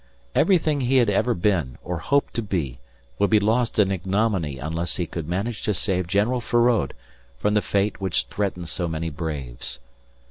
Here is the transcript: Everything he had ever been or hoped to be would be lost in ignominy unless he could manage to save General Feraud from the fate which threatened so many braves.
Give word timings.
Everything 0.33 0.81
he 0.81 0.97
had 0.97 1.11
ever 1.11 1.35
been 1.35 1.77
or 1.83 1.99
hoped 1.99 2.33
to 2.33 2.41
be 2.41 2.79
would 3.19 3.29
be 3.29 3.37
lost 3.39 3.77
in 3.77 3.91
ignominy 3.91 4.57
unless 4.57 4.95
he 4.95 5.05
could 5.05 5.27
manage 5.29 5.61
to 5.61 5.75
save 5.75 6.07
General 6.07 6.41
Feraud 6.41 6.95
from 7.37 7.53
the 7.53 7.61
fate 7.61 8.01
which 8.01 8.23
threatened 8.23 8.67
so 8.67 8.87
many 8.87 9.11
braves. 9.11 9.77